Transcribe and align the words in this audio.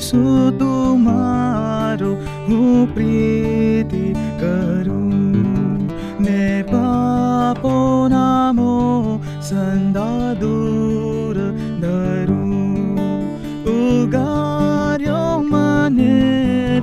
ઈસુ 0.00 0.50
તુમારો 0.58 2.10
હું 2.42 2.86
પ્રીતિ 2.88 4.04
કરું 4.40 5.82
ને 6.18 6.44
પાપો 6.64 7.72
નામો 8.08 8.70
સંદા 9.42 10.30
દૂર 10.40 11.36
ધરું 11.82 12.54
ઉગાર્યો 13.74 15.34
મને 15.44 16.16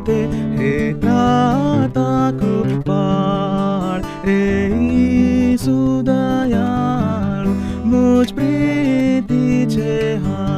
તે 0.05 0.19
હે 0.59 0.75
ત્રાતા 1.01 2.27
કૃપાળ 2.37 4.07
રે 4.25 4.43
ઈસુ 4.91 5.79
દયાળુ 6.03 7.57
મુજ 7.87 8.37
પ્રીતિ 8.37 9.43
છે 9.67 9.97
હા 10.21 10.57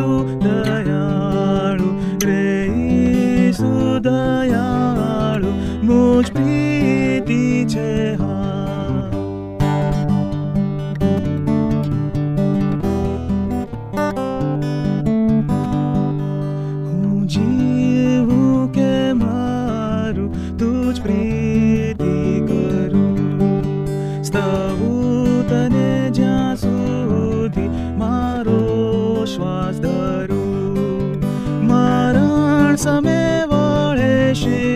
ઈસુ 0.00 0.08
દયાળુ 0.40 1.88
રે 2.22 2.44
ઈસુ 2.84 3.72
દયાળુ 4.00 5.50
મુજ 5.82 6.26
પ્રીતિ 6.32 7.40
છે 7.66 7.88
હા 8.14 9.10
હું 16.86 17.28
જીવું 17.28 18.72
કે 18.72 18.92
મારું 19.14 20.30
તુજ 20.58 20.96
પ્રીતિ 21.00 22.16
કરું 22.48 23.16
સ્તવું 24.22 25.44
તને 25.48 25.89
શ્વાસ 29.34 29.76
ધરું. 29.80 31.20
મરણ 31.62 32.76
સમે 32.76 33.44
વળે 33.50 34.34
શીત 34.34 34.69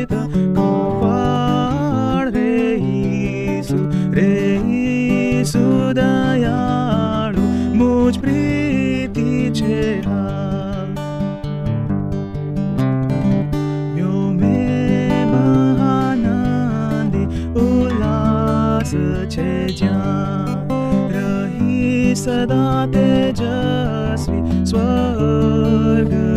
सदा 22.54 22.86
तेजस्वी 22.94 24.40
स्वर्ग 24.70 26.33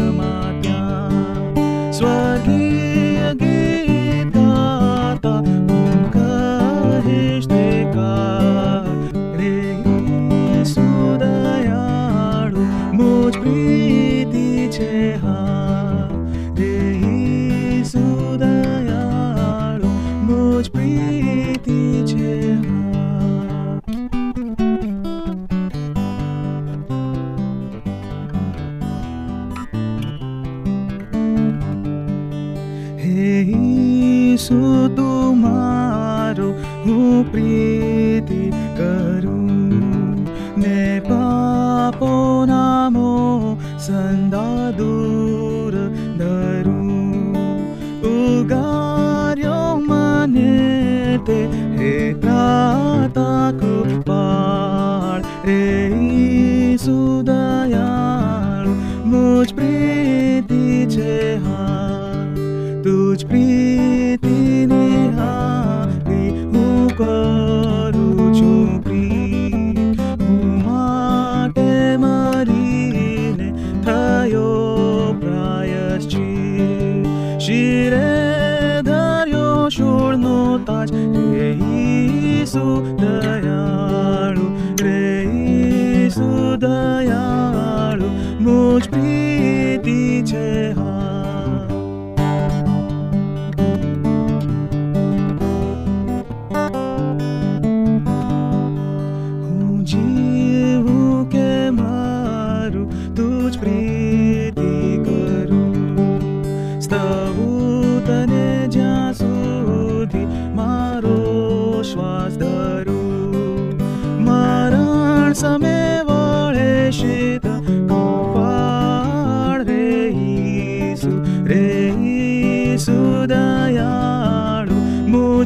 પ્રીતિ 90.28 90.67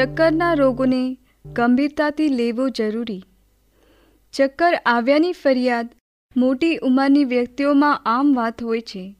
ચક્કરના 0.00 0.54
રોગોને 0.54 1.18
ગંભીરતાથી 1.52 2.28
લેવો 2.28 2.68
જરૂરી. 2.68 3.24
ચક્કર 4.32 4.74
આવ્યાની 4.86 5.32
ફરિયાદ 5.32 5.88
મોટી 6.36 6.76
ઉંમરની 6.76 7.24
વ્યક્તિઓમાં 7.24 8.02
આમ 8.06 8.34
વાત 8.34 8.62
હોય 8.62 8.80
છે. 8.80 9.16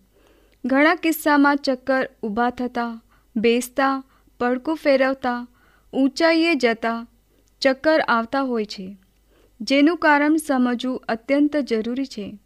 ઘણા 0.64 0.94
કિસ્સામાં 0.94 1.56
ચક્કર 1.56 2.08
ઊભા 2.22 2.50
થતા, 2.50 3.02
બેસતા, 3.36 4.04
પડકું 4.38 4.76
ફેરવતા, 4.76 5.46
ઊંચાઈએ 5.92 6.54
જતા 6.54 7.06
ચક્કર 7.60 8.00
આવતા 8.00 8.40
હોય 8.40 8.64
છે. 8.64 8.96
જેનું 9.60 9.96
કારણ 9.96 10.36
સમજવું 10.36 11.02
અત્યંત 11.08 11.56
જરૂરી 11.56 12.06
છે. 12.06 12.38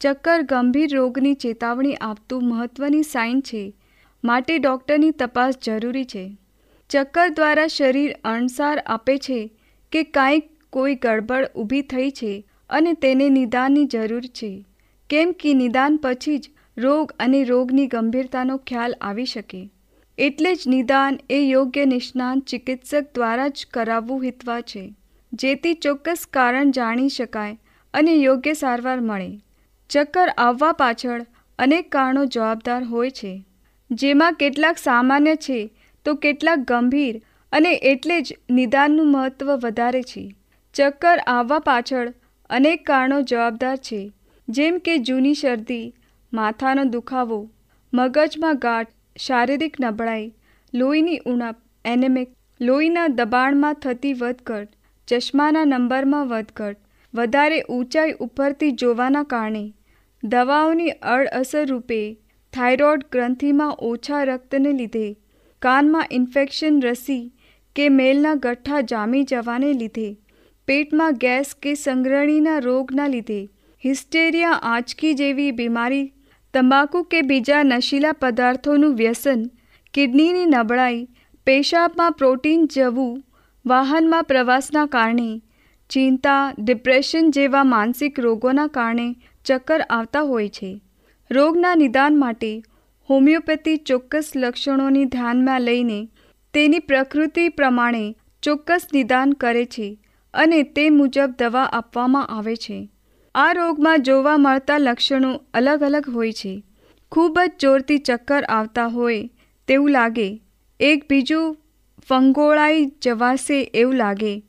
ચક્કર 0.00 0.42
ગંભીર 0.42 0.96
રોગની 0.96 1.34
ચેતવણી 1.34 1.94
આપતું 1.94 2.48
મહત્ત્વની 2.48 3.02
સાઇન 3.02 3.40
છે. 3.40 3.76
માટે 4.24 4.58
ડૉક્ટરની 4.58 5.10
તપાસ 5.10 5.54
જરૂરી 5.64 6.04
છે. 6.04 6.36
ચક્કર 6.94 7.28
દ્વારા 7.28 7.66
શરીર 7.66 8.16
અણસાર 8.24 8.82
આપે 8.86 9.18
છે 9.18 9.52
કે 9.92 10.02
કાંઈક 10.02 10.50
કોઈ 10.70 10.94
ગડબડ 10.94 11.46
ઊભી 11.56 11.82
થઈ 11.82 12.10
છે 12.10 12.46
અને 12.70 12.92
તેને 12.92 13.28
નિદાનની 13.28 13.84
જરૂર 13.84 14.20
છે. 14.20 14.66
કેમ 15.10 15.32
કે 15.32 15.54
નિદાન 15.54 15.96
પછી 15.96 16.38
જ 16.38 16.50
રોગ 16.78 17.12
અને 17.18 17.44
રોગની 17.44 17.86
ગંભીરતાનો 17.86 18.56
ખ્યાલ 18.56 18.94
આવી 19.00 19.24
શકે. 19.24 19.70
એટલે 20.18 20.54
જ 20.54 20.58
નિદાન 20.66 21.18
એ 21.30 21.38
યોગ્ય 21.38 21.84
નિષ્ણાંત 21.84 22.44
ચિકિત્સક 22.44 23.04
દ્વારા 23.14 23.48
જ 23.48 23.66
કરાવવું 23.70 24.24
હિતવા 24.24 24.60
છે. 24.60 24.94
જેથી 25.32 25.74
ચોક્કસ 25.74 26.26
કારણ 26.32 26.70
જાણી 26.70 27.08
શકાય 27.08 27.58
અને 27.94 28.14
યોગ્ય 28.14 28.52
સારવાર 28.52 29.00
મળે. 29.00 29.40
ચક્કર 29.88 30.28
આવવા 30.28 30.72
પાછળ 30.72 31.26
અનેક 31.58 31.92
કારણો 31.92 32.24
જવાબદાર 32.24 32.84
હોય 32.84 33.10
છે. 33.10 33.44
જેમાં 33.90 34.32
કેટલાક 34.32 34.78
સામાન્ય 34.78 35.36
છે 35.36 35.73
તો 36.04 36.14
કેટલાક 36.14 36.58
ગંભીર 36.58 37.22
અને 37.52 37.72
એટલે 37.72 38.20
જ 38.20 38.38
નિદાનનું 38.50 39.12
મહત્ત્વ 39.12 39.56
વધારે 39.56 40.02
છે. 40.02 40.34
ચક્કર 40.74 41.18
આવવા 41.26 41.58
પાછળ 41.58 42.12
અનેક 42.50 42.86
કારણો 42.86 43.22
જવાબદાર 43.22 43.76
છે. 43.76 44.12
જેમ 44.48 44.78
કે 44.78 44.98
જૂની 44.98 45.34
શરદી, 45.34 45.94
માથાનો 46.32 46.84
દુખાવો, 46.84 47.50
મગજમાં 47.94 48.58
ગાંઠ, 48.58 48.88
શારીરિક 49.18 49.76
નબળાઈ, 49.80 50.32
લોહીની 50.74 51.18
ઉણપ, 51.18 51.56
એનેમિક, 51.84 52.28
લોહીના 52.60 53.06
દબાણમાં 53.06 53.74
થતી 53.74 54.12
વધઘટ, 54.12 54.68
ચશ્માના 55.08 55.64
નંબરમાં 55.64 56.28
વધઘટ, 56.28 56.76
વધારે 57.14 57.62
ઊંચાઈ 57.62 58.12
ઉપરથી 58.12 58.70
જોવાના 58.70 59.22
કારણે, 59.22 59.74
દવાઓની 60.24 60.90
અડઅસર 60.90 61.66
રૂપે 61.66 62.14
થાઇરોઇડ 62.52 63.04
ગ્રંથિમાં 63.12 63.70
ઓછા 63.70 64.24
રક્તને 64.24 64.72
લીધે 64.72 65.16
કાનમાં 65.64 66.04
ઇન્ફેક્શન 66.10 66.80
રસી 66.80 67.32
કે 67.76 67.88
મેલના 67.88 68.34
ગઠ્ઠા 68.34 68.80
જામી 68.80 69.24
જવાને 69.24 69.72
લીધે, 69.72 70.18
પેટમાં 70.66 71.12
ગેસ 71.12 71.54
કે 71.62 71.74
સંગ્રહણીના 71.74 72.58
રોગના 72.58 73.06
લીધે, 73.06 73.50
હિસ્ટેરિયા 73.84 74.50
આંચકી 74.50 75.14
જેવી 75.14 75.50
બીમારી, 75.50 76.12
તંબાકુ 76.54 77.02
કે 77.02 77.22
બીજા 77.22 77.62
નશીલા 77.62 78.12
પદાર્થોનું 78.12 78.94
વ્યસન, 78.94 79.42
કિડનીની 79.94 80.46
નબળાઈ, 80.46 81.08
પેશાબમાં 81.46 82.12
પ્રોટીન 82.12 82.66
જવું, 82.66 83.24
વાહનમાં 83.66 84.24
પ્રવાસના 84.24 84.86
કારણે, 84.86 85.42
ચિંતા, 85.90 86.52
ડિપ્રેશન 86.58 87.30
જેવા 87.30 87.64
માનસિક 87.64 88.20
રોગોના 88.20 88.66
કારણે 88.66 89.16
ચક્કર 89.44 89.80
આવતા 89.80 90.20
હોય 90.20 90.48
છે. 90.48 90.82
રોગના 91.30 91.74
નિદાન 91.74 92.18
માટે 92.18 92.62
હોમિયોપેથી 93.10 93.76
ચોક્કસ 93.76 94.32
લક્ષણોની 94.36 95.04
ધ્યાનમાં 95.04 95.60
લઈને 95.60 96.08
તેની 96.54 96.78
પ્રકૃતિ 96.78 97.48
પ્રમાણે 97.48 98.16
ચોક્કસ 98.42 98.86
નિદાન 98.94 99.32
કરે 99.32 99.64
છે 99.64 100.00
અને 100.34 100.62
તે 100.62 100.90
મુજબ 100.90 101.34
દવા 101.38 101.62
આપવામાં 101.62 102.26
આવે 102.26 102.56
છે. 102.56 102.90
આ 103.34 103.52
રોગમાં 103.52 104.02
જોવા 104.02 104.36
મળતા 104.36 104.78
લક્ષણો 104.78 105.40
અલગ 105.54 105.82
અલગ 105.82 106.08
હોય 106.08 106.32
છે. 106.32 106.64
ખૂબ 107.12 107.38
જ 107.46 107.52
જોરથી 107.60 107.98
ચક્કર 107.98 108.44
આવતા 108.44 108.86
હોય 108.86 109.30
તેવું 109.68 109.90
લાગે. 109.90 110.42
એક 110.80 111.06
બીજું 111.10 111.56
ફંગોળાઈ 112.08 112.92
જવાશે 113.02 113.62
એવું 113.62 113.94
લાગે. 113.94 114.42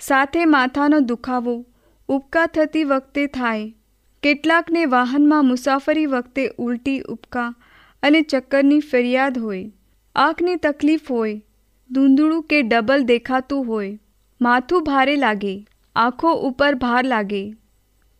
સાથે 0.00 0.44
માથાનો 0.44 1.00
દુખાવો 1.00 1.66
ઉપકા 2.08 2.46
થતી 2.46 2.84
વખતે 2.84 3.26
થાય. 3.26 3.74
કેટલાકને 4.22 4.84
વાહનમાં 4.84 5.44
મુસાફરી 5.44 6.06
વખતે 6.06 6.50
ઉલટી 6.58 7.00
ઉપકા 7.00 7.54
અને 8.02 8.22
ચક્કરની 8.22 8.80
ફરિયાદ 8.80 9.38
હોય. 9.38 9.72
આંખની 10.14 10.56
તકલીફ 10.56 11.12
હોય. 11.12 11.44
ધૂંધળું 11.90 12.42
કે 12.42 12.62
ડબલ 12.62 13.02
દેખાતું 13.02 13.66
હોય. 13.66 14.00
માથું 14.40 14.84
ભારે 14.84 15.16
લાગે. 15.16 15.66
આંખો 15.96 16.32
ઉપર 16.32 16.74
ભાર 16.74 17.04
લાગે. 17.04 17.54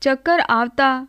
ચક્કર 0.02 0.40
આવતા 0.40 1.08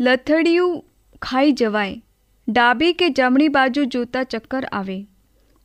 લથડિયું 0.00 0.84
ખાઈ 1.22 1.52
જવાય. 1.52 2.02
ડાબી 2.48 2.92
કે 2.92 3.08
જમણી 3.08 3.48
બાજુ 3.48 3.84
જોતા 3.84 4.22
ચક્કર 4.22 4.64
આવે. 4.64 5.06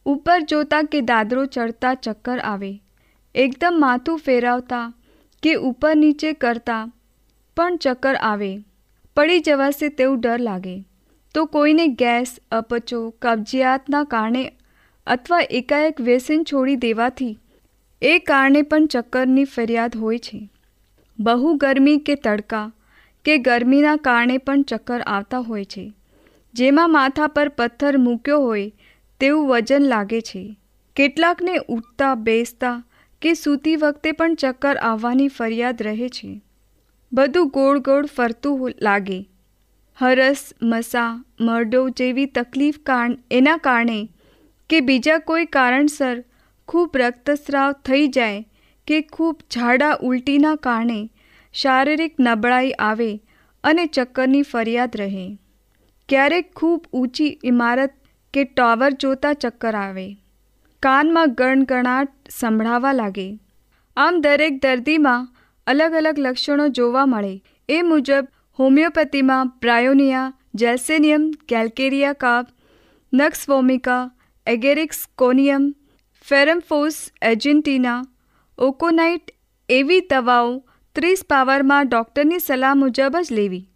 ઉપર 0.05 0.39
જોતા 0.39 0.81
કે 0.81 1.01
દાદરો 1.01 1.45
ચડતા 1.45 1.93
ચક્કર 1.93 2.39
આવે. 2.39 2.81
એકદમ 3.35 3.77
માથું 3.79 4.19
ફેરવતા 4.19 4.93
કે 5.43 5.53
ઉપર 5.53 5.95
નીચે 5.95 6.33
કરતા 6.33 6.91
પણ 7.57 7.77
ચક્કર 7.77 8.15
આવે. 8.15 8.63
પડી 9.15 9.39
જવાશે 9.39 9.89
તેવું 9.89 10.19
ડર 10.19 10.39
લાગે. 10.39 10.88
તો 11.33 11.45
કોઈને 11.45 11.87
ગેસ, 11.87 12.39
અપચો, 12.51 13.09
કબજિયાતના 13.21 14.03
કારણે 14.03 14.51
અથવા 15.07 15.39
એકાએક 15.39 16.01
વ્યસન 16.01 16.43
છોડી 16.43 16.75
દેવાથી 16.75 17.37
એ 18.01 18.19
કારણે 18.19 18.61
પણ 18.61 18.85
ચક્કરની 18.85 19.43
ફરિયાદ 19.43 19.97
હોય 19.97 20.17
છે. 20.17 20.49
બહુ 21.19 21.53
ગરમી 21.53 21.97
કે 21.97 22.15
તડકા 22.15 22.71
કે 23.25 23.37
ગરમીના 23.37 23.95
કારણે 23.95 24.37
પણ 24.37 24.61
ચક્કર 24.61 25.01
આવતા 25.01 25.39
હોય 25.39 25.65
છે. 25.65 25.93
જેમાં 26.53 26.91
માથા 26.91 27.27
પર 27.27 27.49
પથ્થર 27.49 27.97
મૂક્યો 27.97 28.39
હોય 28.39 28.71
તેવું 29.19 29.47
વજન 29.47 29.81
લાગે 29.81 30.21
છે. 30.21 30.55
કેટલાકને 30.95 31.57
ઉઠતા, 31.67 32.15
બેસતા 32.15 32.83
કે 33.21 33.33
સૂતી 33.33 33.75
વખતે 33.75 34.11
પણ 34.11 34.35
ચક્કર 34.35 34.77
આવવાની 34.77 35.27
ફરિયાદ 35.27 35.83
રહે 35.83 36.09
છે. 36.09 36.41
બધું 37.13 37.47
ગોળ 37.47 37.79
ગોળ 37.79 38.05
ફરતું 38.05 38.71
લાગે. 38.81 39.28
હરસ, 40.01 40.53
મસા, 40.61 41.23
મરડો 41.41 41.89
જેવી 41.89 42.25
તકલીફ 42.25 42.79
કારણ 42.85 43.17
એના 43.31 43.57
કારણે 43.57 44.09
કે 44.69 44.79
બીજા 44.79 45.17
કોઈ 45.17 45.45
કારણસર 45.45 46.23
ખૂબ 46.67 46.97
રક્તસ્રાવ 46.97 47.71
થઈ 47.71 48.07
જાય 48.07 48.45
કે 48.87 49.01
ખૂબ 49.01 49.39
ઝાડા 49.51 49.97
ઉલટીના 50.01 50.55
કારણે 50.55 51.09
શારીરિક 51.53 52.15
નબળાઈ 52.19 52.71
આવે 52.71 53.21
અને 53.63 53.85
ચક્કરની 53.85 54.41
ફરિયાદ 54.41 54.97
રહે. 54.97 55.37
ક્યારેક 56.09 56.53
ખૂબ 56.55 56.85
ઊંચી 56.93 57.39
ઇમારત 57.43 57.93
કે 58.33 58.43
ટાવર 58.43 58.91
જોતા 58.91 59.33
ચક્કર 59.33 59.75
આવે. 59.75 60.17
કાનમાં 60.83 61.33
ગણગણાટ 61.33 62.09
સંભળાવા 62.29 62.93
લાગે. 62.93 63.39
આમ 63.97 64.21
દરેક 64.21 64.61
દર્દીમાં 64.63 65.29
અલગ 65.67 65.93
અલગ 65.93 66.19
લક્ષણો 66.19 66.67
જોવા 66.67 67.05
મળે. 67.05 67.41
એ 67.69 67.81
મુજબ 67.81 68.27
હોમિયોપેથીમાં 68.59 69.51
પ્રાયોનિયા 69.59 70.33
જેલ્સેનિયમ 70.55 71.25
કેલ્કેરિયા 71.47 72.13
કાપ 72.13 72.47
નક્સવોમિકા 73.13 74.11
એગેરિક્સ 74.47 74.99
કોનિયમ 75.15 75.75
ફેરમફોસ 76.21 76.97
એજન્ટીના 77.21 78.01
ઓકોનાઇટ 78.57 79.31
એવી 79.69 80.01
દવાઓ 80.01 80.51
ત્રીસ 80.95 81.23
પાવરમાં 81.29 81.87
ડૉક્ટરની 81.87 82.39
સલાહ 82.39 82.75
મુજબ 82.75 83.15
જ 83.23 83.33
લેવી. 83.33 83.69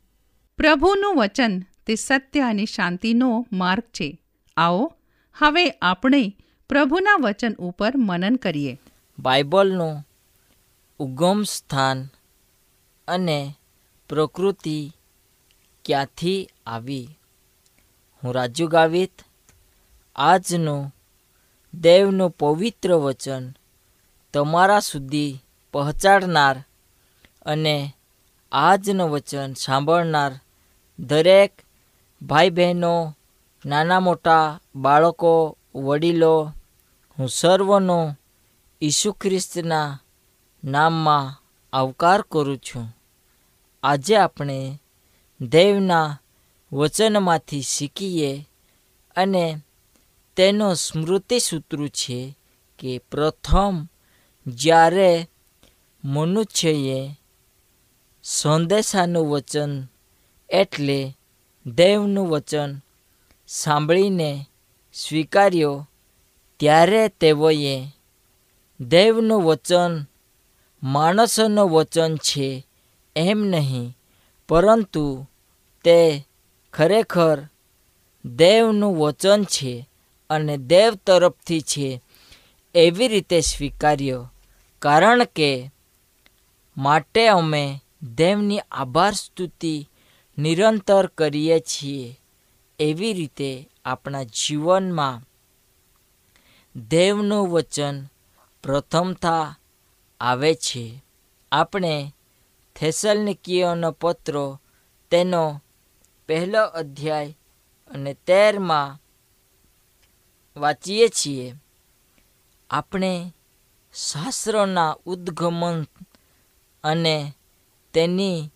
પ્રભુનું 0.58 1.16
વચન 1.16 1.60
તે 1.88 1.96
સત્ય 1.96 2.42
અને 2.42 2.66
શાંતિનો 2.66 3.48
માર્ગ 3.52 3.84
છે. 3.84 4.10
આવો 4.58 4.94
હવે 5.36 5.70
આપણે 5.70 6.24
પ્રભુના 6.70 7.18
વચન 7.22 7.54
ઉપર 7.60 7.94
મનન 7.98 8.36
કરીએ. 8.36 8.80
બાઇબલનું 9.20 9.96
ઉગમ 11.00 11.44
સ્થાન 11.44 12.08
અને 13.08 13.56
પ્રકૃતિ 14.10 14.92
ક્યાંથી 15.86 16.50
આવી? 16.68 17.20
હું 18.24 18.34
રાજુ 18.34 18.68
ગાવિત. 18.68 19.22
આજનું 20.16 20.96
દેવનું 21.74 22.30
પવિત્ર 22.30 22.94
વચન 22.94 23.54
તમારા 24.34 24.80
સુધી 24.80 25.38
પહોંચાડનાર 25.74 26.64
અને 27.46 27.94
આજનું 28.52 29.10
વચન 29.10 29.54
સાંભળનાર 29.54 30.40
દરેક 31.00 31.62
ભાઈ 32.22 32.50
બહેનો 32.50 33.18
નાના 33.66 34.00
મોટા 34.00 34.60
બાળકો, 34.76 35.58
વડીલો, 35.76 36.52
હું 37.20 37.30
સર્વનો 37.30 38.16
ઈસુ 38.82 39.12
ખ્રિસ્તના 39.12 40.00
નામમાં 40.64 41.42
આવકાર 41.74 42.22
કરું 42.22 42.58
છું. 42.58 42.98
આજે 43.84 44.16
આપણે 44.16 44.82
દેવના 45.42 46.22
વચનમાંથી 46.74 47.62
શીખીએ 47.62 48.50
અને 49.16 49.58
તેનો 50.36 50.74
સ્મૃતિ 50.74 51.40
સૂત્ર 51.40 51.88
છે 51.88 52.38
કે 52.80 52.98
પ્રથમ 52.98 53.88
જ્યારે 54.48 55.30
મનુષ્યએ 56.04 57.20
સંદેશાનું 58.24 59.30
વચન 59.30 59.86
એટલે 60.50 61.18
દેવનું 61.66 62.30
વચન 62.30 62.78
સાંભળીને 63.48 64.46
સ્વીકાર્યો, 64.94 65.90
ત્યારે 66.60 67.08
તેઓએ 67.08 67.88
દેવનું 68.80 69.44
વચન 69.44 70.06
માણસોનું 70.84 71.72
વચન 71.72 72.16
છે 72.16 72.68
એમ 73.16 73.46
નહીં, 73.46 73.98
પરંતુ 74.50 75.28
તે 75.84 76.28
ખરેખર 76.74 77.48
દેવનું 78.26 78.98
વચન 78.98 79.44
છે 79.44 79.90
અને 80.30 80.58
દેવ 80.58 80.94
તરફથી 80.96 81.62
છે 81.62 82.02
એવી 82.76 83.08
રીતે 83.08 83.42
સ્વીકાર્યો. 83.42 84.34
કારણ 84.82 85.24
કે 85.24 85.72
માટે 86.78 87.28
અમે 87.28 87.80
દેવની 88.16 88.60
આભાર 88.72 89.14
સ્તુતિ 89.14 89.90
નિરંતર 90.38 91.08
કરીએ 91.08 91.60
છીએ. 91.60 92.20
એવી 92.80 93.14
રીતે 93.14 93.70
આપણા 93.86 94.24
જીવનમાં 94.24 95.22
દેવનું 96.76 97.50
વચન 97.50 98.06
પ્રથમતા 98.64 99.56
આવે 100.20 100.56
છે. 100.56 101.04
આપણે 101.52 102.16
થેસલનિકીઓનો 102.76 103.92
પત્રો, 103.92 104.60
તેનો 105.12 105.44
પહેલો 106.30 106.64
અધ્યાય 106.74 107.36
અને 107.92 108.14
તેરમાં 108.14 108.98
વાંચીએ 110.58 111.10
છીએ, 111.10 111.56
આપણે 112.70 113.34
શાસ્ત્રોના 113.94 114.96
ઉદ્ગમન 115.06 115.86
અને 116.84 117.34
તેની 117.94 118.52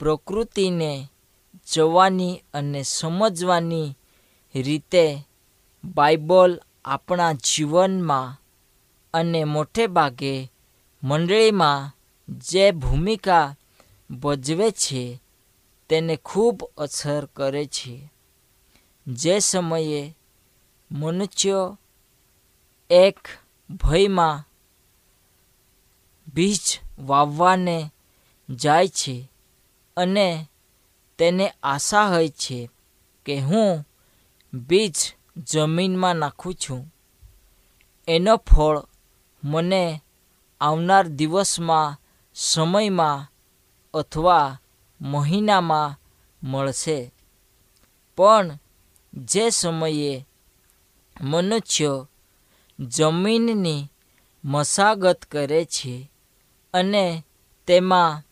પ્રકૃતિને 0.00 1.08
જોવાની 1.74 2.42
અને 2.52 2.84
સમજવાની 2.84 3.96
રીતે 4.54 5.04
બાઇબલ 5.84 6.52
આપણા 6.84 7.34
જીવનમાં 7.34 8.36
અને 9.14 9.40
મોટે 9.44 9.84
ભાગે 9.86 10.34
મંડળીમાં 11.02 11.90
જે 12.28 12.72
ભૂમિકા 12.72 13.54
ભજવે 14.10 14.70
છે, 14.70 15.22
તેને 15.88 16.16
ખૂબ 16.16 16.70
અસર 16.76 17.26
કરે 17.26 17.66
છે. 17.66 18.12
જે 19.06 19.38
સમયે 19.38 20.16
મનુષ્ય 20.92 21.76
એક 22.90 23.18
ભયમાં 23.70 24.44
બીજ 26.34 26.80
વાવવાને 26.98 27.92
જાય 28.50 28.88
છે 28.88 29.30
અને 29.96 30.46
તેને 31.18 31.52
આશા 31.62 32.08
હોય 32.08 32.28
છે 32.28 32.70
કે 33.26 33.40
હું 33.40 33.88
બીજ 34.52 34.94
જમીનમાં 35.36 36.16
નાખું 36.16 36.54
છું. 36.54 36.94
એનો 38.08 38.36
ફળ 38.36 38.82
મને 39.44 40.02
આવનાર 40.60 41.06
દિવસમાં 41.06 41.96
સમયમાં 42.34 43.30
અથવા 43.94 44.58
મહિનામાં 45.00 46.00
મળશે. 46.42 47.12
પણ 48.16 48.58
જે 49.12 49.50
સમયે 49.50 50.26
મનુષ્ય 51.20 52.06
જમીનની 52.78 53.90
મશાગત 54.44 55.24
કરે 55.24 55.64
છે 55.64 56.10
અને 56.74 57.24
તેમાં 57.66 58.22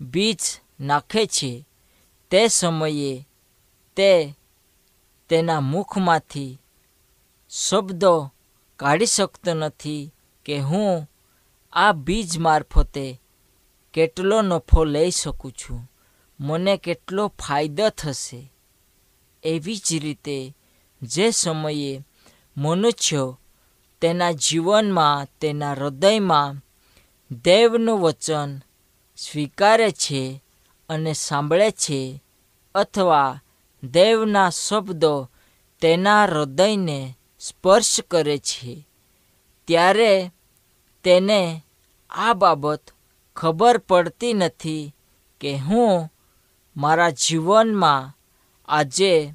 બીજ 0.00 0.38
નાખે 0.80 1.26
છે, 1.26 1.66
તે 2.30 2.48
સમયે 2.48 3.28
તે 3.96 4.36
તેના 5.28 5.60
મુખમાંથી 5.60 6.58
શબ્દો 7.50 8.32
કાઢી 8.76 9.06
શકતો 9.06 9.54
નથી 9.54 10.14
કે 10.44 10.58
હું 10.58 11.10
આ 11.72 11.92
બીજ 11.92 12.38
મારફતે 12.38 13.21
કેટલો 13.94 14.42
નફો 14.42 14.84
લઈ 14.84 15.10
શકું 15.10 15.52
છું? 15.52 15.90
મને 16.40 16.76
કેટલો 16.76 17.28
ફાયદો 17.28 17.88
થશે? 17.88 18.52
એવી 19.42 19.76
જ 19.76 19.94
રીતે 20.02 20.56
જે 21.02 21.30
સમયે 21.30 22.00
મનુષ્ય 22.56 23.36
તેના 24.00 24.32
જીવનમાં, 24.32 25.26
તેના 25.40 25.72
હૃદયમાં 25.72 26.60
દેવનું 27.44 28.00
વચન 28.00 28.60
સ્વીકારે 29.16 29.90
છે 29.90 30.42
અને 30.88 31.12
સાંભળે 31.12 31.70
છે 31.70 32.22
અથવા 32.74 33.40
દેવના 33.84 34.50
શબ્દો 34.50 35.30
તેના 35.80 36.24
હૃદયને 36.24 37.18
સ્પર્શ 37.40 38.00
કરે 38.00 38.38
છે, 38.38 38.88
ત્યારે 39.68 40.30
તેને 41.04 41.62
આ 42.10 42.32
બાબત 42.32 42.80
ખબર 43.36 43.78
પડતી 43.78 44.32
નથી 44.32 44.94
કે 45.40 45.56
હું 45.56 46.12
મારા 46.76 47.10
જીવનમાં 47.10 48.18
આજે 48.68 49.34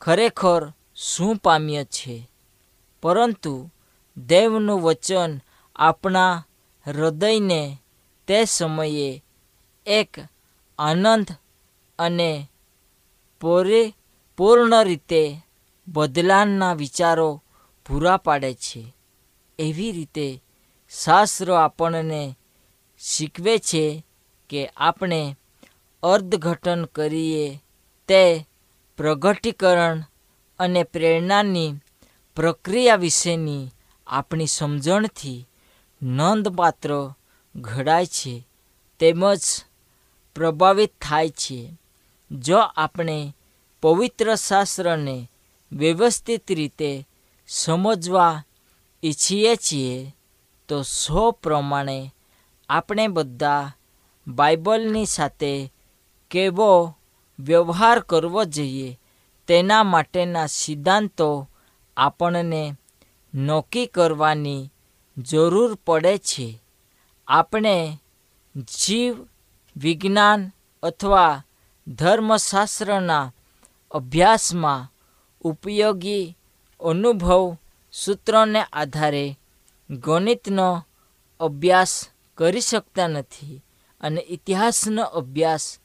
ખરેખર 0.00 0.72
શું 0.96 1.36
પામ્ય 1.36 1.84
છે. 1.84 2.30
પરંતુ 3.02 3.70
દેવનું 4.16 4.80
વચન 4.80 5.40
આપણા 5.76 6.46
હૃદયને 6.86 7.78
તે 8.26 8.44
સમયે 8.44 9.24
એક 9.86 10.12
આનંદ 10.78 11.26
અને 11.98 12.50
પૂર્ણ 14.36 14.84
રીતે 14.84 15.22
બદલાના 15.88 16.74
વિચારો 16.74 17.42
પૂરા 17.86 18.16
પાડે 18.16 18.54
છે. 18.54 18.96
એવી 19.58 19.92
રીતે 19.92 20.42
શાસ્ત્ર 20.90 21.52
આપણને 21.52 22.38
શીખવે 23.06 23.58
છે 23.58 24.04
કે 24.50 24.70
આપણે 24.76 25.36
અર્થઘટન 26.02 26.84
કરીએ 26.84 27.60
તે 28.08 28.46
પ્રગટીકરણ 28.96 30.02
અને 30.58 30.82
પ્રેરણાની 30.82 31.74
પ્રક્રિયા 32.36 32.96
વિશેની 32.96 33.70
આપણી 34.06 34.46
સમજણથી 34.46 35.48
નોંધપાત્ર 36.02 37.10
ઘડાય 37.56 38.06
છે 38.06 38.48
તેમજ 39.00 39.40
પ્રભાવિત 40.34 40.92
થાય 41.00 41.28
છે. 41.28 41.78
જો 42.30 42.58
આપણે 42.58 43.36
પવિત્ર 43.82 44.34
શાસ્ત્રને 44.34 45.30
વ્યવસ્થિત 45.72 46.52
રીતે 46.52 47.08
સમજવા 47.48 48.44
ઈચ્છીએ 49.02 49.56
છીએ, 49.56 50.16
તો 50.68 50.82
સૌ 50.82 51.30
પ્રમાણે 51.30 52.13
આપણે 52.68 53.08
બધા 53.08 53.72
બાઇબલની 54.26 55.06
સાથે 55.06 55.72
કેવો 56.30 56.98
વ્યવહાર 57.38 58.00
કરવો 58.00 58.44
જોઈએ 58.44 59.00
તેના 59.46 59.82
માટેના 59.82 60.46
સિદ્ધાંતો 60.46 61.50
આપણને 61.96 62.74
નક્કી 63.34 63.86
કરવાની 63.86 64.72
જરૂર 65.16 65.74
પડે 65.74 66.18
છે. 66.18 66.62
આપણે 67.28 68.00
જીવ, 68.54 69.26
વિજ્ઞાન 69.76 70.52
અથવા 70.82 71.44
ધર્મશાસ્ત્રના 71.88 73.32
અભ્યાસમાં 73.90 74.92
ઉપયોગી 75.40 76.38
અનુભવ 76.80 77.56
સૂત્રોને 77.92 78.62
આધારે 78.62 79.38
ગણિતનો 79.90 80.86
અભ્યાસ 81.40 82.08
કરી 82.36 82.60
શકતા 82.60 83.06
નથી 83.06 83.64
અને 84.00 84.20
ઇતિહાસનો 84.20 85.02
અભ્યાસ 85.02 85.78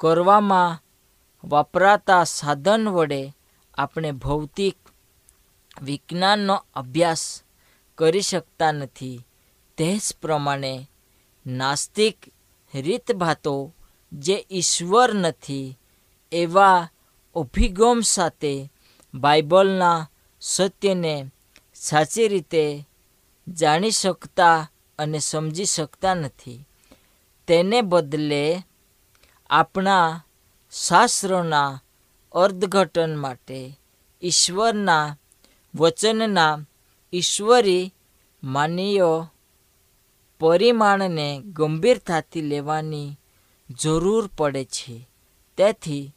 કરવામાં 0.00 0.84
વપરાતા 1.44 2.24
સાધન 2.24 2.88
વડે 2.88 3.36
આપણે 3.74 4.12
ભૌતિક 4.12 4.76
વિજ્ઞાનનો 5.82 6.64
અભ્યાસ 6.74 7.42
કરી 7.94 8.20
શકતા 8.20 8.72
નથી. 8.72 9.26
તે 9.76 9.98
જ 9.98 10.16
પ્રમાણે 10.22 10.90
નાસ્તિક 11.46 12.16
રીતભાતો 12.74 13.74
જે 14.12 14.46
ઈશ્વર 14.50 15.14
નથી 15.14 15.78
એવા 16.32 16.88
અભિગમ 17.36 18.00
સાથે 18.00 18.72
બાઇબલના 19.14 20.10
સત્યને 20.40 21.30
સાચી 21.74 22.28
રીતે 22.28 22.88
જાણી 23.48 23.90
શકતા 23.90 24.70
અને 24.98 25.18
સમજી 25.18 25.64
શકતા 25.64 26.14
નથી. 26.14 26.64
તેને 27.46 27.80
બદલે 27.80 28.62
આપણા 29.50 30.24
શાસ્ત્રોના 30.72 31.82
અર્થઘટન 32.32 33.16
માટે 33.16 33.78
ઈશ્વરના 34.22 35.16
વચનના 35.74 36.58
ઈશ્વરી 37.12 37.94
માનીય 38.44 39.04
પરિમાણને 40.40 41.42
ગંભીરતાથી 41.44 42.40
લેવાની 42.40 43.18
જરૂર 43.70 44.30
પડે 44.36 44.64
છે. 44.64 45.08
તેથી 45.56 46.14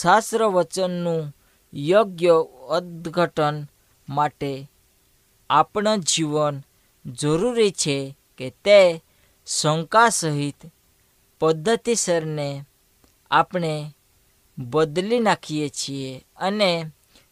શાસ્ત્ર 0.00 0.44
વચનનું 0.44 1.36
યોગ્ય 1.74 2.44
અર્થઘટન 2.70 3.66
માટે 4.08 4.70
આપણું 5.50 5.98
જીવન 5.98 6.62
જરૂરી 7.06 7.70
છે. 7.70 8.17
કે 8.38 8.46
તે 8.64 8.80
શંકા 9.46 10.10
સહિત 10.10 10.60
પદ્ધતિસરને 11.40 12.48
આપણે 13.30 13.74
બદલી 14.58 15.20
નાખીએ 15.20 15.68
છીએ 15.70 16.12
અને 16.38 16.70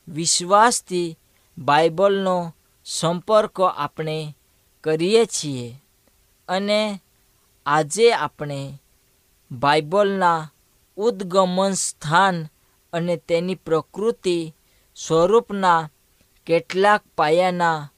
વિશ્વાસથી 0.08 1.16
બાઇબલનો 1.58 2.36
સંપર્ક 2.86 3.56
આપણે 3.64 4.16
કરીએ 4.84 5.22
છીએ 5.26 5.66
અને 6.48 6.80
આજે 7.66 8.06
આપણે 8.14 8.60
બાઇબલના 9.50 10.48
ઉદ્ગમન 10.98 11.74
સ્થાન 11.76 12.36
અને 12.92 13.14
તેની 13.26 13.62
પ્રકૃતિ 13.64 14.38
સ્વરૂપના 14.96 15.88
કેટલાક 16.46 17.02
પાયાના 17.16 17.88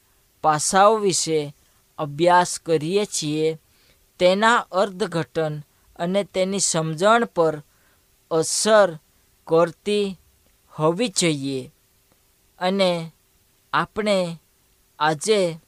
પાસાઓ 0.43 0.95
વિશે 0.97 1.39
અભ્યાસ 1.99 2.59
કરીએ 2.59 3.05
છીએ, 3.05 3.57
તેના 4.19 4.55
અર્થઘટન 4.55 5.61
અને 5.95 6.23
તેની 6.23 6.59
સમજણ 6.59 7.25
પર 7.25 7.63
અસર 8.31 8.99
કરતી 9.47 10.19
હોવી 10.79 11.07
જોઈએ. 11.07 11.71
અને 12.59 13.11
આપણે 13.73 14.41
આજે 14.99 15.59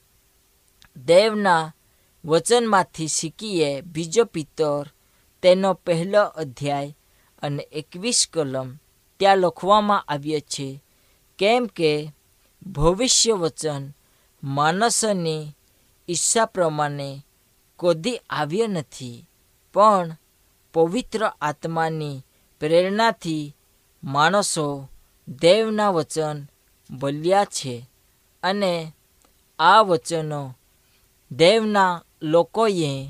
દેવના 0.96 1.74
વચનમાંથી 2.24 3.08
શીખીએ 3.08 3.80
બીજો 3.80 4.24
પિત્તર, 4.24 4.86
તેનો 5.42 5.74
પહેલો 5.74 6.24
અધ્યાય 6.24 6.96
અને 7.42 7.62
એકવીસ 7.72 8.28
કલમ. 8.32 8.76
ત્યાં 9.20 9.38
લખવામાં 9.38 10.02
આવ્યો 10.02 10.40
છે, 10.40 10.82
કેમ 11.38 11.66
કે 11.66 12.12
ભવિષ્ય 12.66 13.32
વચન 13.32 13.92
માણસની 14.44 15.56
ઈચ્છા 16.08 16.44
પ્રમાણે 16.44 17.26
કદી 17.78 18.20
આવ્યો 18.30 18.66
નથી. 18.66 19.26
પણ 19.74 20.16
પવિત્ર 20.72 21.32
આત્માની 21.40 22.24
પ્રેરણાથી 22.60 23.56
માણસો 24.04 24.88
દેવના 25.28 25.90
વચન 25.90 26.46
બોલ્યા 26.90 27.44
છે 27.44 27.90
અને 28.42 28.92
આ 29.58 29.80
વચનો 29.80 30.58
દેવના 31.32 32.04
લોકોએ 32.22 33.08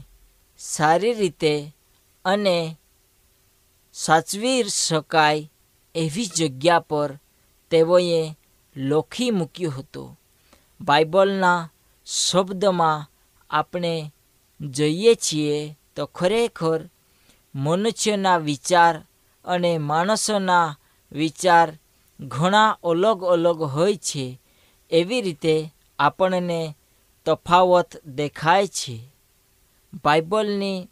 સારી 0.58 1.12
રીતે 1.12 1.76
અને 2.25 2.76
સાચવી 3.92 4.64
શકાય 4.64 5.50
એવી 5.94 6.26
જગ્યા 6.26 6.80
પર 6.80 7.18
તેઓએ 7.70 8.34
લોખી 8.76 9.30
મૂક્યું 9.30 9.78
હતું. 9.78 10.20
બાઇબલના 10.80 11.71
શબ્દમાં 12.06 13.11
આપણે 13.50 14.12
જઈએ 14.61 15.14
છીએ 15.14 15.76
તો 15.97 16.06
ખરેખર 16.06 16.80
મનુષ્યના 17.54 18.37
વિચાર 18.37 19.05
અને 19.44 19.79
માણસોના 19.79 20.76
વિચાર 21.12 21.79
ઘણા 22.20 22.79
અલગ 22.85 23.24
અલગ 23.24 23.62
હોય 23.62 23.96
છે, 23.96 24.40
એવી 24.90 25.20
રીતે 25.20 25.72
આપણને 25.98 26.76
તફાવત 27.26 28.07
દેખાય 28.07 28.66
છે. 28.66 28.96
બાઇબલની 30.05 30.88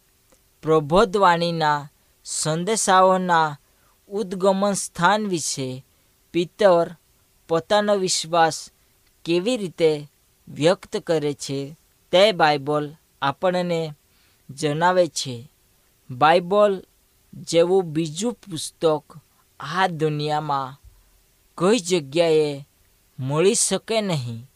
પ્રબોધવાણીના 0.63 1.89
સંદેશાઓના 2.25 3.57
ઉદ્ગમન 4.09 4.73
સ્થાન 4.73 5.27
વિશે 5.27 5.85
પિત્તર 6.31 6.95
પોતાનો 7.47 7.95
વિશ્વાસ 7.95 8.71
કેવી 9.25 9.57
રીતે 9.57 10.09
વ્યક્ત 10.47 10.93
કરે 10.97 11.33
છે 11.33 11.59
તે 12.11 12.31
બાઇબલ 12.31 12.85
આપણને 13.21 13.81
જણાવે 14.49 15.07
છે. 15.07 15.35
બાઇબલ 16.09 16.85
જેવું 17.33 17.85
બીજું 17.93 18.33
પુસ્તક 18.33 19.05
આ 19.59 19.87
દુનિયામાં 19.87 20.77
કોઈ 21.57 21.79
જગ્યાએ 21.79 22.65
મળી 23.19 23.55
શકે 23.55 24.01
નહીં. 24.01 24.49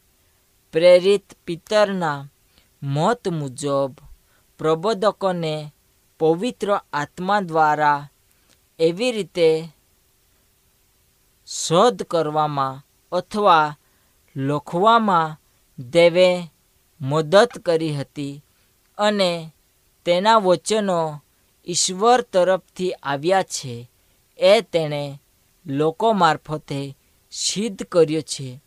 પ્રેરિત 0.72 1.26
પિત્તરના 1.44 2.28
મત 2.82 3.28
મુજબ 3.28 3.92
પ્રબોધકોને 4.58 5.72
પવિત્ર 6.18 6.80
આત્મા 6.92 7.40
દ્વારા 7.40 8.08
એવી 8.78 9.12
રીતે 9.12 9.48
શોધ 11.46 12.02
કરવામાં 12.02 12.82
અથવા 13.12 13.76
લખવામાં 14.36 15.36
દેવે 15.78 16.50
મદદ 17.00 17.48
કરી 17.64 17.94
હતી 17.94 18.44
અને 18.98 19.52
તેના 20.04 20.36
વચનો 20.36 21.22
ઈશ્વર 21.66 22.20
તરફથી 22.20 22.92
આવ્યા 22.92 23.42
છે. 23.42 23.90
એ 24.38 24.60
તેણે 24.60 25.22
લોકો 25.66 26.12
મારફતે 26.12 26.96
સિદ્ધ 27.30 27.82
કર્યો 27.82 28.20
છે. 28.20 28.60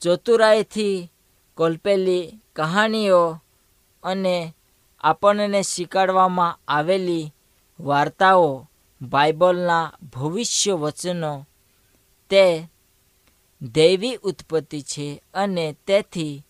ચતુરાઈથી 0.00 1.12
કલ્પેલી 1.56 2.38
કહાનીઓ 2.56 3.40
અને 4.02 4.54
આપણને 5.00 5.62
શીખવાડવામાં 5.62 6.58
આવેલી 6.68 7.34
વાર્તાઓ 7.80 8.70
બાઇબલના 9.02 9.92
ભવિષ્ય 10.14 10.72
વચનો 10.72 11.46
તે 12.30 12.68
દૈવી 13.72 14.16
ઉત્પત્તિ 14.16 14.82
છે 14.82 15.22
અને 15.34 15.76
તેથી 15.86 16.44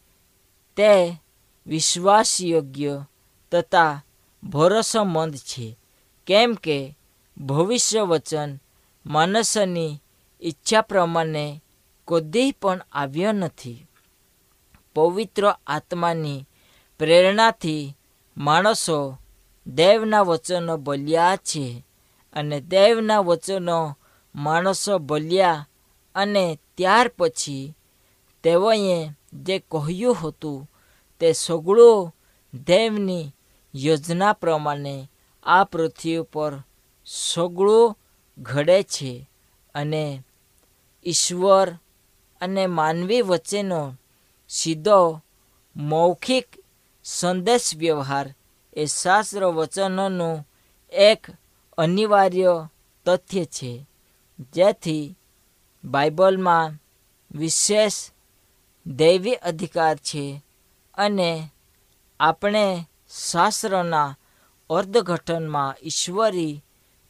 તે 0.77 1.23
વિશ્વાસયોગ્ય 1.67 3.05
તથા 3.53 4.03
ભરોસામંદ 4.45 5.37
છે. 5.37 5.79
કેમ 6.27 6.55
કે 6.55 6.99
ભવિષ્ય 7.39 8.01
વચન 8.01 8.61
માનસની 9.07 10.03
ઈચ્છા 10.43 10.81
પ્રમાણે 10.81 11.63
કદી 12.09 12.53
પણ 12.53 12.81
આવ્યો 12.93 13.33
નથી. 13.33 13.87
પવિત્ર 14.95 15.55
આત્માની 15.67 16.49
પ્રેરણાથી 16.99 17.97
માણસો 18.37 19.19
દેવના 19.67 20.23
વચનો 20.23 20.77
બોલ્યા 20.77 21.37
છે 21.37 21.85
અને 22.33 22.61
દેવના 22.61 23.19
વચનો 23.19 23.99
માણસો 24.35 24.99
બોલ્યા 24.99 25.69
અને 26.15 26.59
ત્યાર 26.77 27.11
પછી 27.19 27.75
તેઓએ 28.43 29.11
જે 29.33 29.59
કહ્યું 29.59 30.17
હતું 30.17 30.71
તે 31.21 31.33
સગળું 31.33 32.13
દેવની 32.67 33.35
યોજના 33.75 34.33
પ્રમાણે 34.33 35.11
આ 35.43 35.65
પૃથ્વી 35.65 36.23
પર 36.33 36.53
સગળું 37.07 37.97
ઘડે 38.39 38.83
છે 38.83 39.31
અને 39.75 40.23
ઈશ્વર 41.07 41.69
અને 42.41 42.67
માનવી 42.67 43.23
વચ્ચેનો 43.23 43.95
સીધો 44.49 45.21
મૌખિક 45.77 46.49
સંદેશ 47.05 47.77
વ્યવહાર 47.77 48.35
એ 48.77 48.87
શાસ્ત્ર 48.87 49.45
વચનોનું 49.45 50.49
એક 50.93 51.27
અનિવાર્ય 51.79 52.69
તથ્ય 53.07 53.45
છે. 53.45 53.87
જેથી 54.53 55.17
બાઇબલમાં 55.85 56.75
વિશેષ 57.35 58.11
દૈવી 58.87 59.35
અધિકાર 59.35 59.97
છે 59.97 60.43
અને 60.95 61.51
આપણે 62.21 62.89
શાસ્ત્રના 63.31 64.17
અર્થઘટનમાં 64.71 65.75
ઈશ્વરી 65.83 66.63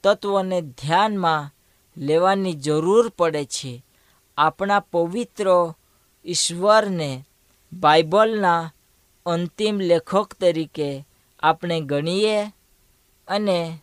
તત્વોને 0.02 0.60
ધ્યાનમાં 0.60 1.50
લેવાની 1.96 2.52
જરૂર 2.52 3.08
પડે 3.08 3.44
છે. 3.44 3.84
આપણા 4.36 4.80
પવિત્ર 4.80 5.74
ઈશ્વરને 6.24 7.24
બાઇબલના 7.72 8.72
અંતિમ 9.26 9.80
લેખક 9.80 10.34
તરીકે 10.40 11.06
આપણે 11.42 11.80
ગણીએ 11.80 12.52
અને 13.28 13.78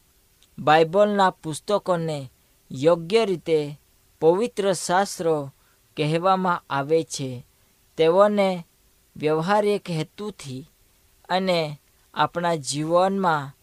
બાઇબલના 0.60 1.30
પુસ્તકોને 1.30 2.32
યોગ્ય 2.71 3.25
રીતે 3.25 3.80
પવિત્ર 4.21 4.73
શાસ્ત્રો 4.73 5.53
કહેવામાં 5.97 6.63
આવે 6.69 7.03
છે. 7.03 7.45
તેઓને 7.97 8.67
વ્યવહારિક 9.15 9.89
હેતુથી 9.89 10.71
અને 11.29 11.79
આપણા 12.13 12.55
જીવનમાં 12.55 13.57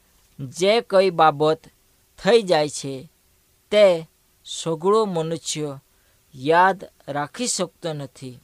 જે 0.47 0.81
કઈ 0.81 1.11
બાબત 1.11 1.61
થઈ 2.25 2.42
જાય 2.42 2.68
છે, 2.68 3.12
તે 3.71 4.09
સઘળો 4.44 5.05
મનુષ્ય 5.05 5.81
યાદ 6.35 6.85
રાખી 7.09 7.47
શકતો 7.47 7.92
નથી. 7.92 8.38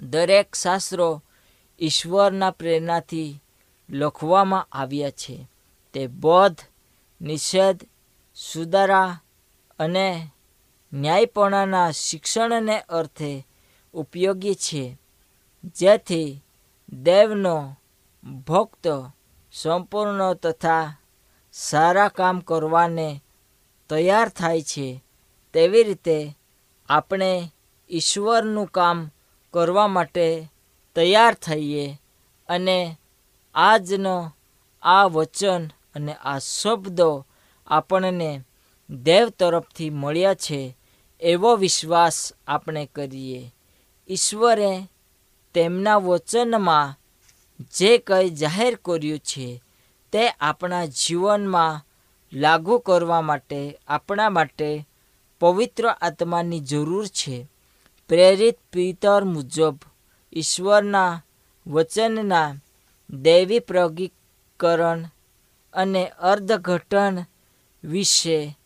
દરેક 0.00 0.54
શાસ્ત્રો 0.54 1.22
ઈશ્વરના 1.80 2.50
પ્રેરણાથી 2.50 3.42
લખવામાં 3.90 4.68
આવ્યા 4.72 5.10
છે. 5.10 5.48
તે 5.92 6.06
બોધ, 6.06 6.58
નિષેધ, 7.20 7.84
સુધારા 8.34 9.20
અને 9.78 10.30
ન્યાયપણાના 10.96 11.90
શિક્ષણને 11.90 12.80
અર્થે 12.80 13.46
ઉપયોગી 13.94 14.54
છે. 14.54 14.98
જેથી 15.64 16.44
દેવનો 16.88 17.76
ભક્ત 18.46 18.86
સંપૂર્ણ 19.52 20.34
તથા 20.34 20.96
સારા 21.52 22.08
કામ 22.08 22.40
કરવાને 22.40 23.22
તૈયાર 23.88 24.28
થાય 24.28 24.62
છે. 24.62 25.02
તેવી 25.54 25.82
રીતે 25.82 26.38
આપણે 26.88 27.52
ઈશ્વરનું 27.90 28.66
કામ 28.66 29.10
કરવા 29.50 29.86
માટે 29.86 30.52
તૈયાર 30.94 31.34
થઈએ 31.34 32.00
અને 32.48 32.98
આજનો 33.54 34.32
આ 34.82 35.04
વચન 35.04 35.66
અને 35.66 36.14
આ 36.14 36.38
શબ્દો 36.38 37.26
આપણને 37.66 38.40
દેવ 38.90 39.28
તરફથી 39.28 39.90
મળ્યા 39.90 40.34
છે. 40.34 40.75
એવો 41.20 41.56
વિશ્વાસ 41.56 42.32
આપણે 42.48 42.86
કરીએ. 42.86 43.54
ઈશ્વરે 44.08 44.88
તેમના 45.54 45.96
વચનમાં 45.96 46.94
જે 47.74 47.98
કંઈ 47.98 48.30
જાહેર 48.30 48.74
કર્યું 48.74 49.18
છે, 49.18 49.62
તે 50.12 50.28
આપણા 50.30 50.86
જીવનમાં 50.86 51.84
લાગુ 52.32 52.78
કરવા 52.78 53.20
માટે, 53.20 53.78
આપણા 53.88 54.30
માટે 54.30 54.86
પવિત્ર 55.40 55.86
આત્માની 55.88 56.60
જરૂર 56.60 57.06
છે. 57.06 57.46
પ્રેરિત 58.08 58.58
પિતર 58.72 59.24
મુજબ 59.24 59.76
ઈશ્વરના 60.32 61.22
વચનના 61.66 62.54
દૈવી 63.10 63.58
પ્રગીકરણ 63.58 65.04
અને 65.72 66.08
અર્ધઘટન 66.08 67.24
વિશે 67.84 68.58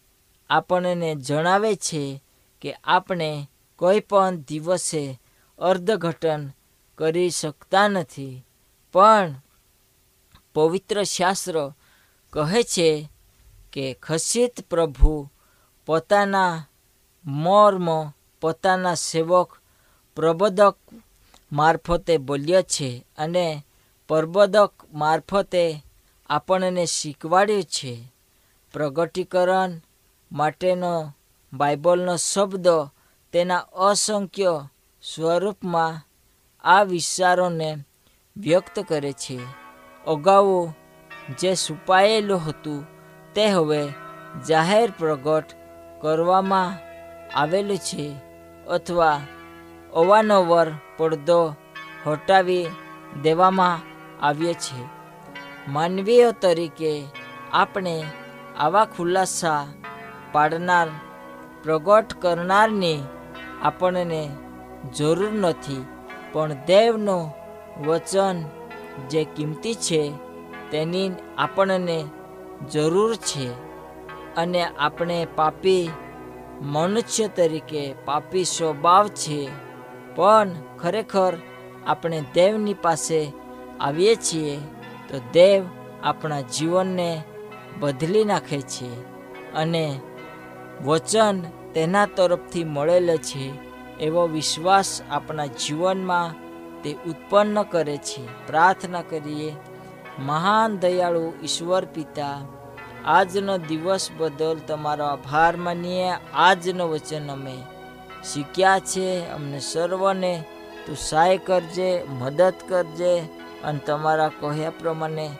આપણને 0.50 1.14
જણાવે 1.14 1.76
છે 1.76 2.22
કે 2.60 2.76
આપણે 2.84 3.50
કોઈ 3.76 4.00
પણ 4.00 4.36
દિવસે 4.36 5.20
અર્ધઘટન 5.58 6.50
કરી 6.98 7.30
શકતા 7.30 7.88
નથી. 7.88 8.46
પણ 8.92 9.34
પવિત્ર 10.54 11.02
શાસ્ત્ર 11.02 11.72
કહે 12.30 12.62
છે 12.62 13.08
કે 13.72 13.94
ખસિત 14.02 14.68
પ્રભુ 14.70 15.30
પોતાના 15.86 16.66
મર્મ, 17.24 18.10
પોતાના 18.40 18.94
સેવક, 18.94 19.52
પ્રબોધક 20.16 20.76
મારફતે 21.52 22.18
બોલ્યા 22.18 22.62
છે 22.62 23.06
અને 23.18 23.62
પ્રબોધક 24.08 24.72
મારફતે 24.92 25.84
આપણને 26.30 26.86
શીખવાડ્યું 26.86 27.64
છે. 27.64 28.12
પ્રગટીકરણ 28.72 29.80
માટેનો 30.32 31.14
બાઇબલનો 31.52 32.16
શબ્દ 32.16 32.68
તેના 33.32 33.58
અસંખ્ય 33.58 34.68
સ્વરૂપમાં 35.02 36.00
આ 36.64 36.82
વિચારોને 36.82 37.84
વ્યક્ત 38.36 38.84
કરે 38.88 39.12
છે. 39.12 39.38
અગાઉ 40.06 40.72
જે 41.38 41.54
છુપાયેલું 41.54 42.48
હતું 42.48 42.86
તે 43.34 43.46
હવે 43.46 43.88
જાહેર 44.48 44.92
પ્રગટ 44.98 45.44
કરવામાં 46.00 46.78
આવેલું 47.38 47.78
છે 47.78 48.16
અથવા 48.70 49.20
અવારનવાર 49.94 50.68
પડદો 50.96 51.56
હટાવી 52.06 52.66
દેવામાં 53.22 53.80
આવ્યો 54.26 54.52
છે. 54.52 54.88
માનવીય 55.68 56.32
તરીકે 56.32 57.04
આપણે 57.52 58.04
આવા 58.58 58.84
ખુલાસા 58.84 59.66
પાડનાર 60.32 60.88
પ્રગટ 61.62 62.14
કરનારની 62.20 63.00
આપણને 63.62 64.22
જરૂર 64.96 65.32
નથી, 65.32 65.86
પણ 66.32 66.52
દેવનું 66.66 67.24
વચન 67.86 68.36
જે 69.10 69.24
કિંમતી 69.24 69.74
છે 69.74 70.12
તેની 70.70 71.10
આપણને 71.38 71.98
જરૂર 72.72 73.14
છે 73.14 73.46
અને 74.36 74.62
આપણે 74.78 75.26
પાપી 75.36 75.90
મનુષ્ય 76.62 77.28
તરીકે 77.28 77.94
પાપી 78.04 78.44
સ્વભાવ 78.44 79.08
છે. 79.08 79.48
પણ 80.16 80.48
ખરેખર 80.78 81.34
આપણે 81.86 82.18
દેવની 82.34 82.74
પાસે 82.74 83.20
આવીએ 83.80 84.14
છીએ 84.14 84.56
તો 85.08 85.16
દેવ 85.32 85.62
આપણા 86.02 86.40
જીવનને 86.40 87.22
બદલી 87.80 88.24
નાખે 88.24 88.60
છે 88.60 88.88
અને 89.54 89.84
વચન 90.84 91.40
તેના 91.74 92.06
તરફથી 92.06 92.64
મળેલ 92.64 93.16
છે, 93.16 93.52
એવો 94.00 94.26
વિશ્વાસ 94.26 95.02
આપણા 95.10 95.46
જીવનમાં 95.46 96.34
તે 96.82 96.92
ઉત્પન્ન 96.92 97.62
કરે 97.62 97.96
છે. 97.96 98.46
પ્રાર્થના 98.46 99.02
કરીએ, 99.02 99.56
મહાન 100.18 100.78
દયાળુ 100.78 101.32
ઈશ્વર 101.42 101.84
પિતા, 101.84 102.40
આજનો 103.04 103.58
દિવસ 103.58 104.10
બદલ 104.18 104.58
તમારો 104.66 105.04
આભાર 105.04 105.56
માનીએ. 105.56 106.12
આજનો 106.34 106.88
વચન 106.88 107.30
અમે 107.30 107.56
શીખ્યા 108.24 108.78
છે, 108.78 109.30
અમને 109.30 109.60
સર્વને 109.60 110.44
તું 110.86 110.96
સહાય 110.96 111.38
કરજે, 111.38 112.04
મદદ 112.08 112.54
કરજે, 112.68 113.18
અને 113.64 113.78
તમારા 113.86 114.28
કહ્યા 114.28 114.70
પ્રમાણે 114.70 115.30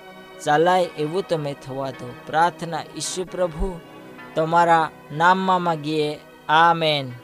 ચાલાય 0.45 0.83
એવું 0.83 1.25
તમે 1.29 1.57
થવા 1.67 1.91
દો. 1.91 2.15
પ્રાર્થના 2.27 2.83
ઈશ્વર 2.97 3.25
પ્રભુ. 3.25 3.81
તમારા 4.35 4.91
નામમાં 5.13 5.63
માગીએ 5.63 6.09
આમેન 6.49 7.15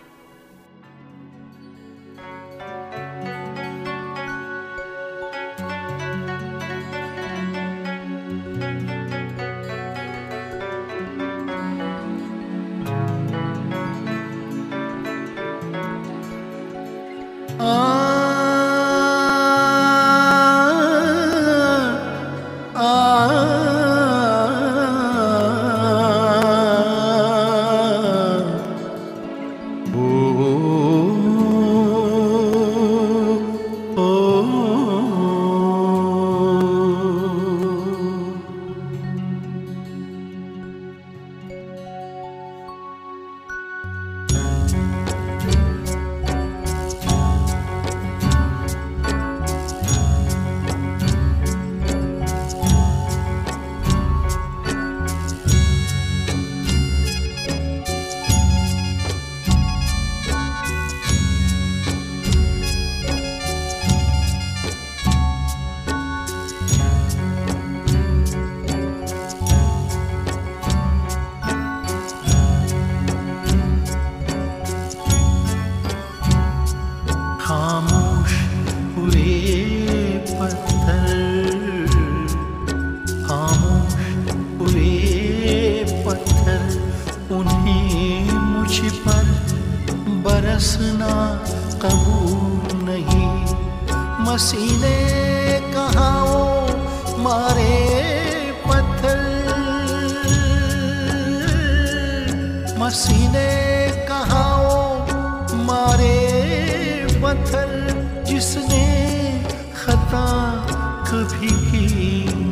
भी 111.33 111.51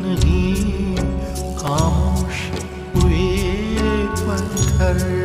नहीं 0.05 0.95
खामोश 1.59 2.41
हुए 2.95 3.27
पत्थर 4.21 5.24